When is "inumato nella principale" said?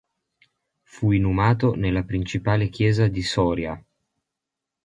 1.11-2.69